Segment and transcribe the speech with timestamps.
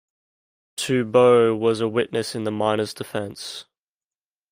[0.77, 3.65] Toubeau was a witness in the miners' defence.